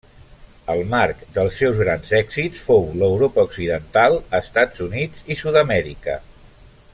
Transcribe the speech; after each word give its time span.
El 0.75 0.79
marc 0.93 1.19
dels 1.35 1.59
seus 1.63 1.81
grans 1.81 2.13
èxits 2.19 2.63
fou 2.69 2.87
l'Europa 3.01 3.45
Occidental, 3.49 4.17
Estats 4.39 4.85
Units 4.87 5.23
i 5.35 5.39
Sud-amèrica. 5.43 6.19